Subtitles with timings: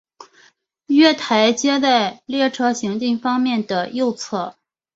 [0.87, 4.55] 月台皆在列车行进方面的右侧。